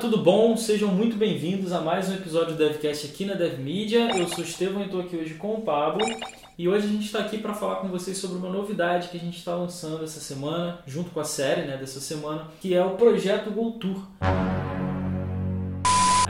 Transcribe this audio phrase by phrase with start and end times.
[0.00, 0.56] tudo bom?
[0.56, 4.16] Sejam muito bem-vindos a mais um episódio do DevCast aqui na DevMedia.
[4.16, 6.02] Eu sou o Estevão e estou aqui hoje com o Pablo.
[6.56, 9.20] E hoje a gente está aqui para falar com vocês sobre uma novidade que a
[9.20, 12.92] gente está lançando essa semana, junto com a série né, dessa semana, que é o
[12.92, 14.00] projeto GoTour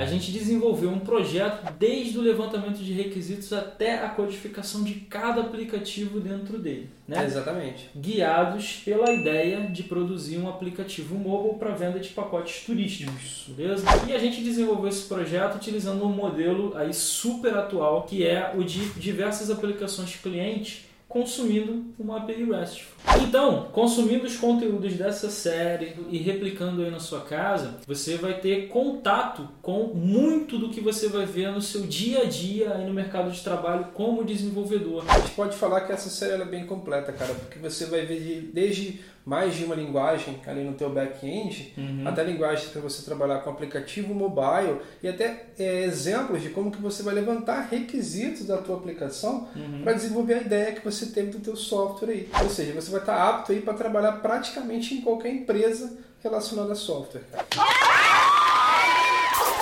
[0.00, 5.42] a gente desenvolveu um projeto desde o levantamento de requisitos até a codificação de cada
[5.42, 6.88] aplicativo dentro dele.
[7.06, 7.22] Né?
[7.24, 7.90] Exatamente.
[7.94, 13.84] Guiados pela ideia de produzir um aplicativo mobile para venda de pacotes turísticos, beleza?
[14.08, 18.64] E a gente desenvolveu esse projeto utilizando um modelo aí super atual, que é o
[18.64, 22.94] de diversas aplicações clientes consumindo uma API RESTful.
[23.20, 28.68] Então, consumindo os conteúdos dessa série e replicando aí na sua casa, você vai ter
[28.68, 32.94] contato com muito do que você vai ver no seu dia a dia aí no
[32.94, 35.04] mercado de trabalho como desenvolvedor.
[35.08, 38.48] A gente pode falar que essa série é bem completa, cara, porque você vai ver
[38.54, 42.02] desde mais de uma linguagem ali no teu back-end, uhum.
[42.04, 46.82] até linguagens para você trabalhar com aplicativo mobile e até é, exemplos de como que
[46.82, 49.82] você vai levantar requisitos da tua aplicação uhum.
[49.84, 52.28] para desenvolver a ideia que você teve do teu software aí.
[52.42, 56.72] Ou seja, você vai estar tá apto aí para trabalhar praticamente em qualquer empresa relacionada
[56.72, 57.22] a software.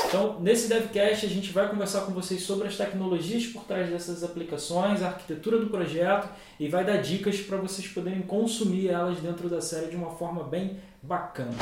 [0.09, 4.25] Então, nesse DevCast, a gente vai conversar com vocês sobre as tecnologias por trás dessas
[4.25, 6.27] aplicações, a arquitetura do projeto
[6.59, 10.42] e vai dar dicas para vocês poderem consumir elas dentro da série de uma forma
[10.45, 11.53] bem bacana.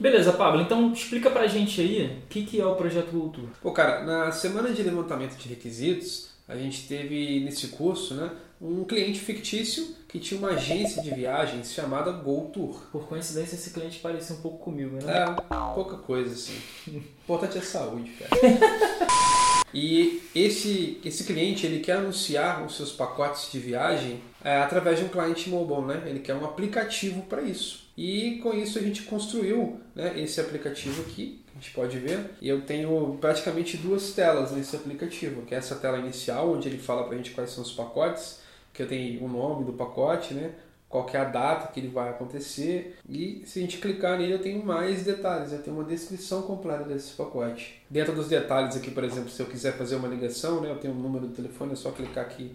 [0.00, 3.48] Beleza, Pablo, então explica pra gente aí o que, que é o projeto Cultura.
[3.60, 8.30] Pô, cara, na semana de levantamento de requisitos, a gente teve nesse curso, né,
[8.64, 12.86] um cliente fictício que tinha uma agência de viagens chamada Go Tour.
[12.90, 15.12] Por coincidência, esse cliente parecia um pouco comigo, né?
[15.12, 16.58] É, pouca coisa assim.
[16.88, 18.30] O importante é saúde, cara.
[19.74, 25.04] E esse, esse cliente ele quer anunciar os seus pacotes de viagem é, através de
[25.04, 26.04] um cliente mobile, né?
[26.06, 27.88] Ele quer um aplicativo para isso.
[27.98, 32.30] E com isso a gente construiu né, esse aplicativo aqui, a gente pode ver.
[32.40, 36.78] E eu tenho praticamente duas telas nesse aplicativo, que é essa tela inicial, onde ele
[36.78, 38.43] fala para a gente quais são os pacotes,
[38.74, 40.52] que eu tenho o nome do pacote, né?
[40.94, 44.38] qual é a data que ele vai acontecer e se a gente clicar nele eu
[44.38, 47.82] tenho mais detalhes, eu tenho uma descrição completa desse pacote.
[47.90, 50.94] Dentro dos detalhes aqui, por exemplo, se eu quiser fazer uma ligação, né, eu tenho
[50.94, 52.52] um número do telefone, é só clicar aqui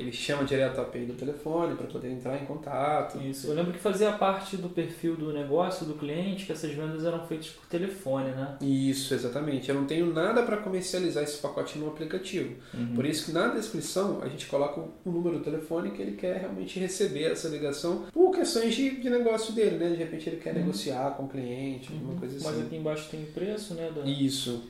[0.00, 3.20] ele chama direto a API do telefone para poder entrar em contato.
[3.20, 3.48] Isso.
[3.48, 7.26] Eu lembro que fazia parte do perfil do negócio do cliente que essas vendas eram
[7.26, 8.56] feitas por telefone, né?
[8.62, 9.68] Isso, exatamente.
[9.68, 12.54] Eu não tenho nada para comercializar esse pacote no aplicativo.
[12.72, 12.94] Uhum.
[12.94, 16.38] Por isso que na descrição a gente coloca o número do telefone que ele quer
[16.38, 19.90] realmente receber essa ligação por questões de, de negócio dele, né?
[19.90, 20.60] De repente ele quer uhum.
[20.60, 22.18] negociar com o cliente, alguma uhum.
[22.18, 22.46] coisa assim.
[22.46, 23.92] Mas aqui embaixo tem preço, né?
[23.94, 24.02] Da...
[24.02, 24.62] Isso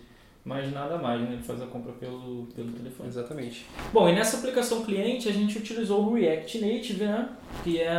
[0.50, 1.34] mas nada mais, né?
[1.34, 3.08] Ele faz a compra pelo, pelo telefone.
[3.08, 3.64] Exatamente.
[3.92, 7.28] Bom, e nessa aplicação cliente a gente utilizou o React Native, né?
[7.62, 7.94] Que é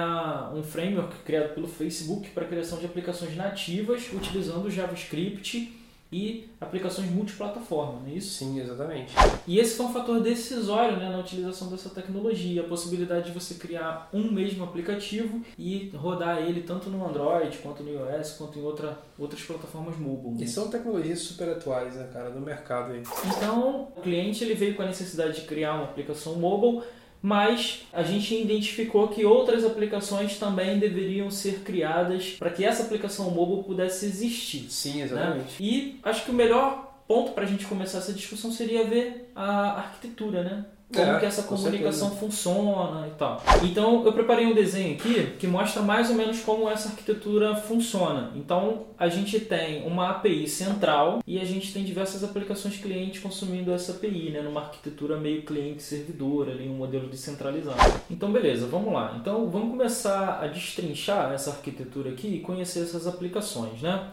[0.53, 5.81] um framework criado pelo Facebook para criação de aplicações nativas utilizando JavaScript
[6.11, 8.38] e aplicações multiplataforma, não é isso?
[8.38, 9.13] Sim, exatamente.
[9.47, 13.53] E esse foi um fator decisório né, na utilização dessa tecnologia, a possibilidade de você
[13.53, 18.63] criar um mesmo aplicativo e rodar ele tanto no Android, quanto no iOS, quanto em
[18.63, 20.35] outra, outras plataformas mobile.
[20.35, 20.44] Né?
[20.44, 23.03] E são tecnologias super atuais, né, cara, do mercado aí.
[23.25, 26.83] Então, o cliente ele veio com a necessidade de criar uma aplicação mobile
[27.22, 33.30] mas a gente identificou que outras aplicações também deveriam ser criadas para que essa aplicação
[33.30, 34.66] mobile pudesse existir.
[34.70, 35.04] Sim, né?
[35.04, 35.62] exatamente.
[35.64, 35.70] Né?
[35.70, 39.78] E acho que o melhor ponto para a gente começar essa discussão seria ver a
[39.78, 40.66] arquitetura, né?
[40.94, 43.41] Como é, que essa comunicação funciona e tal.
[43.63, 48.31] Então eu preparei um desenho aqui que mostra mais ou menos como essa arquitetura funciona.
[48.35, 53.72] Então a gente tem uma API central e a gente tem diversas aplicações clientes consumindo
[53.74, 58.02] essa API, né, numa arquitetura meio cliente-servidor, ali um modelo descentralizado.
[58.09, 59.18] Então beleza, vamos lá.
[59.19, 64.09] Então vamos começar a destrinchar essa arquitetura aqui e conhecer essas aplicações, né?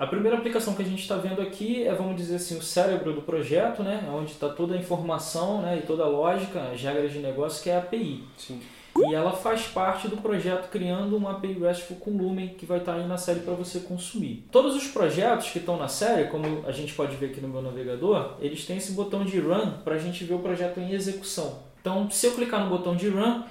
[0.00, 3.12] A primeira aplicação que a gente está vendo aqui é, vamos dizer assim, o cérebro
[3.12, 4.08] do projeto, né?
[4.10, 5.78] Onde está toda a informação né?
[5.78, 8.24] e toda a lógica, as regras de negócio, que é a API.
[8.38, 8.62] Sim.
[8.96, 12.94] E ela faz parte do projeto criando uma API RESTful com Lumen que vai estar
[12.94, 14.46] tá aí na série para você consumir.
[14.50, 17.60] Todos os projetos que estão na série, como a gente pode ver aqui no meu
[17.60, 21.58] navegador, eles têm esse botão de Run para a gente ver o projeto em execução.
[21.78, 23.42] Então, se eu clicar no botão de Run,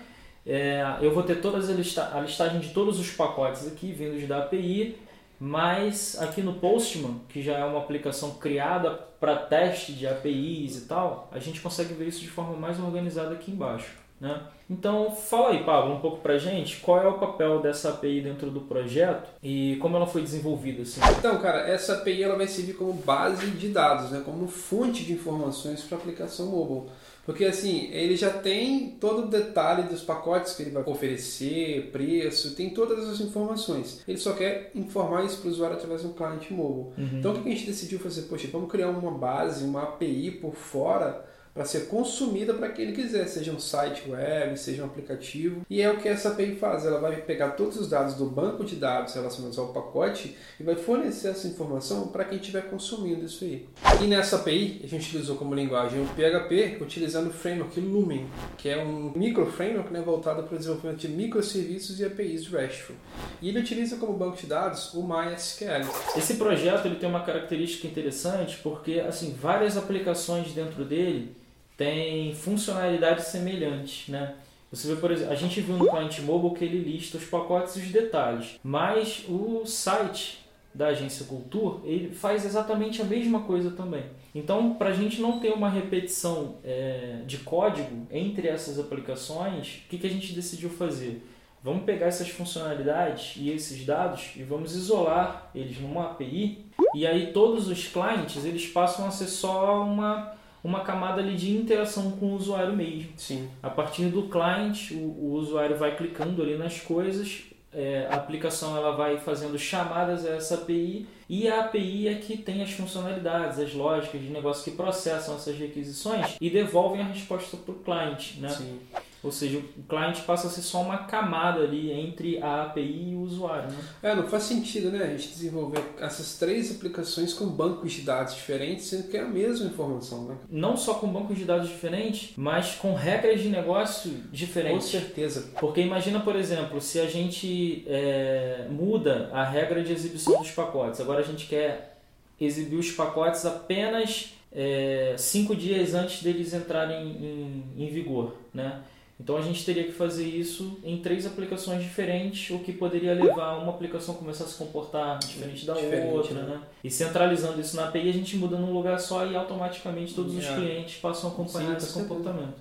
[0.47, 4.27] é, eu vou ter todas a, lista a listagem de todos os pacotes aqui vindos
[4.27, 4.97] da API
[5.39, 10.81] mas aqui no Postman, que já é uma aplicação criada para teste de APIs e
[10.81, 13.97] tal, a gente consegue ver isso de forma mais organizada aqui embaixo.
[14.19, 14.41] Né?
[14.69, 18.51] Então, fala aí, Pablo, um pouco pra gente qual é o papel dessa API dentro
[18.51, 20.83] do projeto e como ela foi desenvolvida.
[20.83, 20.99] Assim.
[21.17, 24.21] Então, cara, essa API ela vai servir como base de dados, né?
[24.23, 26.89] como fonte de informações para a aplicação mobile.
[27.25, 32.55] Porque assim, ele já tem todo o detalhe dos pacotes que ele vai oferecer, preço,
[32.55, 34.01] tem todas as informações.
[34.07, 36.91] Ele só quer informar isso para o usuário através de um cliente mobile.
[36.97, 37.19] Uhum.
[37.19, 38.23] Então o que a gente decidiu fazer?
[38.23, 41.23] Poxa, vamos criar uma base, uma API por fora
[41.59, 45.65] para ser consumida para quem ele quiser, seja um site web, seja um aplicativo.
[45.69, 48.63] E é o que essa API faz, ela vai pegar todos os dados do banco
[48.63, 53.43] de dados relacionados ao pacote e vai fornecer essa informação para quem estiver consumindo isso
[53.43, 53.67] aí.
[54.01, 58.69] E nessa API a gente utilizou como linguagem o PHP, utilizando o framework Lumen, que
[58.69, 62.95] é um micro framework né, voltado para o desenvolvimento de microserviços e APIs RESTful.
[63.41, 65.89] E ele utiliza como banco de dados o MySQL.
[66.15, 71.37] Esse projeto ele tem uma característica interessante porque assim várias aplicações dentro dele
[71.79, 74.35] tem funcionalidades semelhantes, né?
[74.69, 77.77] Você vê, por exemplo, a gente viu no cliente mobile que ele lista os pacotes
[77.77, 80.45] e os detalhes, mas o site
[80.75, 84.03] da agência Cultura ele faz exatamente a mesma coisa também.
[84.35, 89.89] Então, para a gente não ter uma repetição é, de código entre essas aplicações, o
[89.89, 91.25] que, que a gente decidiu fazer?
[91.63, 97.31] Vamos pegar essas funcionalidades e esses dados e vamos isolar eles numa API e aí
[97.31, 102.27] todos os clientes eles passam a ser só uma uma camada ali de interação com
[102.27, 103.11] o usuário mesmo.
[103.15, 103.49] Sim.
[103.61, 108.75] A partir do client, o, o usuário vai clicando ali nas coisas, é, a aplicação
[108.75, 113.59] ela vai fazendo chamadas a essa API e a API é que tem as funcionalidades,
[113.59, 118.39] as lógicas de negócio que processam essas requisições e devolvem a resposta para o cliente.
[118.39, 118.49] Né?
[118.49, 118.79] Sim.
[119.21, 123.15] Ou seja, o cliente passa a ser só uma camada ali entre a API e
[123.15, 123.69] o usuário.
[123.69, 123.77] Né?
[124.01, 125.03] É, não faz sentido né?
[125.03, 129.27] a gente desenvolver essas três aplicações com bancos de dados diferentes, sendo que é a
[129.27, 130.23] mesma informação.
[130.25, 130.37] Né?
[130.49, 134.85] Não só com bancos de dados diferentes, mas com regras de negócio diferentes.
[134.85, 135.51] Com certeza.
[135.59, 141.01] Porque imagina, por exemplo, se a gente é, muda a regra de exibição dos pacotes.
[141.01, 141.97] Agora a gente quer
[142.39, 148.35] exibir os pacotes apenas é, cinco dias antes deles entrarem em, em vigor.
[148.53, 148.81] Né?
[149.19, 153.57] Então a gente teria que fazer isso em três aplicações diferentes, o que poderia levar
[153.57, 156.43] uma aplicação a começar a se comportar diferente da diferente, outra, né?
[156.43, 156.61] né?
[156.81, 160.45] E centralizando isso na API, a gente muda num lugar só e automaticamente todos os
[160.45, 162.55] clientes passam a acompanhar Sim, esse comportamento.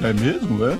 [0.00, 0.76] É mesmo, é?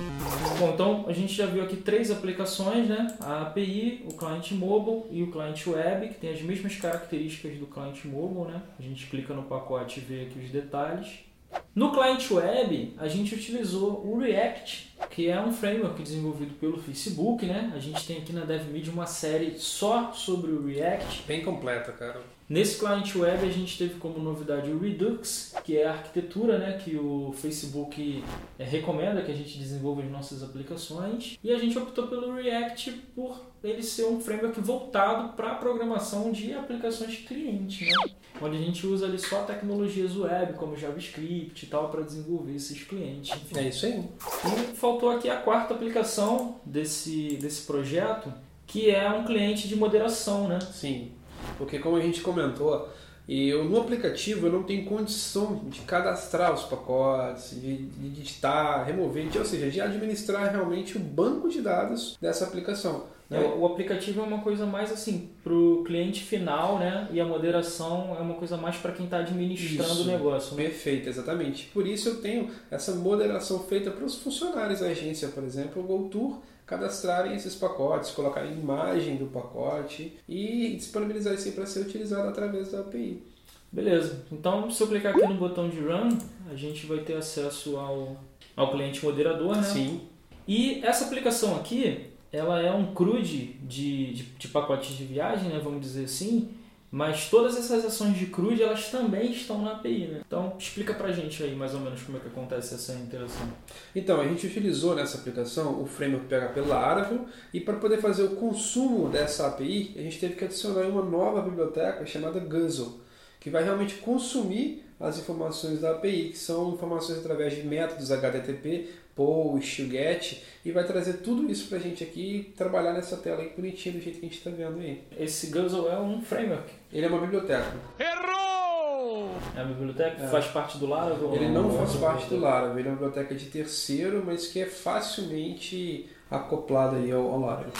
[0.59, 3.17] Bom, então a gente já viu aqui três aplicações, né?
[3.19, 7.65] A API, o cliente mobile e o cliente web, que tem as mesmas características do
[7.65, 8.61] cliente mobile, né?
[8.77, 11.28] A gente clica no pacote e vê aqui os detalhes.
[11.75, 17.45] No cliente web, a gente utilizou o React, que é um framework desenvolvido pelo Facebook,
[17.45, 17.71] né?
[17.75, 21.23] A gente tem aqui na DevMedia uma série só sobre o React.
[21.27, 22.21] Bem completa, cara.
[22.49, 26.79] Nesse cliente web a gente teve como novidade o Redux, que é a arquitetura né,
[26.83, 28.23] que o Facebook
[28.57, 31.37] é, recomenda que a gente desenvolva em nossas aplicações.
[31.43, 36.31] E a gente optou pelo React por ele ser um framework voltado para a programação
[36.31, 38.15] de aplicações cliente, né?
[38.41, 42.83] onde a gente usa ali só tecnologias web, como JavaScript e tal, para desenvolver esses
[42.83, 43.31] clientes.
[43.31, 43.59] Enfim.
[43.59, 44.03] É isso aí.
[44.45, 48.33] E faltou aqui a quarta aplicação desse, desse projeto,
[48.65, 50.59] que é um cliente de moderação, né?
[50.61, 51.11] Sim.
[51.59, 52.89] Porque como a gente comentou,
[53.27, 59.27] eu, no aplicativo eu não tenho condição de cadastrar os pacotes, de, de digitar, remover,
[59.27, 63.05] de, ou seja, de administrar realmente o banco de dados dessa aplicação.
[63.29, 63.39] Né?
[63.39, 67.07] O, o, aplicativo é uma coisa mais assim para o cliente final, né?
[67.11, 70.55] E a moderação é uma coisa mais para quem está administrando isso, o negócio.
[70.55, 70.63] Né?
[70.63, 71.67] Perfeito, exatamente.
[71.67, 75.85] Por isso eu tenho essa moderação feita para os funcionários da agência, por exemplo, o
[75.85, 76.39] GoTour
[76.69, 82.81] cadastrarem esses pacotes, colocarem imagem do pacote e disponibilizar isso para ser utilizado através da
[82.81, 83.23] API.
[83.71, 84.23] Beleza.
[84.31, 86.15] Então, se eu clicar aqui no botão de Run,
[86.49, 88.17] a gente vai ter acesso ao,
[88.55, 89.63] ao cliente moderador, né?
[89.63, 90.01] Sim.
[90.47, 95.59] E essa aplicação aqui, ela é um CRUD de, de, de pacotes de viagem, né?
[95.63, 96.49] Vamos dizer assim,
[96.91, 100.21] mas todas essas ações de CRUD elas também estão na API, né?
[100.25, 103.47] Então explica pra gente aí mais ou menos como é que acontece essa interação.
[103.95, 108.35] Então, a gente utilizou nessa aplicação o framework PHP Laravel e para poder fazer o
[108.35, 113.01] consumo dessa API, a gente teve que adicionar uma nova biblioteca chamada Guzzle,
[113.39, 118.89] que vai realmente consumir as informações da API, que são informações através de métodos HTTP,
[119.19, 123.49] post, get, e vai trazer tudo isso para a gente aqui trabalhar nessa tela aí
[123.49, 125.03] bonitinha do jeito que a gente está vendo aí.
[125.19, 126.71] Esse Guzzle é um framework.
[126.93, 127.73] Ele é uma biblioteca.
[127.99, 129.31] Errou!
[129.57, 130.23] É a biblioteca?
[130.23, 130.27] É.
[130.29, 131.35] Faz parte do Laravel?
[131.35, 134.65] Ele não faz parte do Laravel, ele é uma biblioteca de terceiro, mas que é
[134.65, 137.73] facilmente acoplada aí ao, ao Laravel.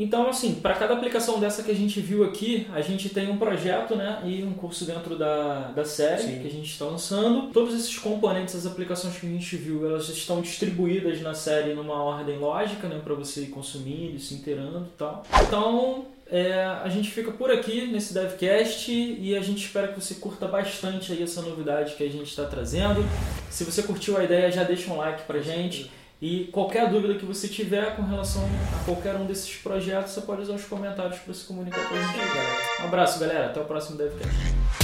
[0.00, 3.36] Então, assim, para cada aplicação dessa que a gente viu aqui, a gente tem um
[3.36, 6.38] projeto né, e um curso dentro da, da série Sim.
[6.40, 7.52] que a gente está lançando.
[7.52, 12.02] Todos esses componentes, as aplicações que a gente viu, elas estão distribuídas na série numa
[12.02, 15.22] ordem lógica, né, para você ir consumindo, se inteirando e tal.
[15.42, 20.14] Então, é, a gente fica por aqui nesse DevCast e a gente espera que você
[20.14, 23.04] curta bastante aí essa novidade que a gente está trazendo.
[23.50, 25.90] Se você curtiu a ideia, já deixa um like pra gente.
[26.20, 28.42] E qualquer dúvida que você tiver com relação
[28.78, 32.02] a qualquer um desses projetos, você pode usar os comentários para se comunicar com a
[32.02, 32.82] gente.
[32.82, 33.46] Um abraço, galera.
[33.46, 34.79] Até o próximo DevCast.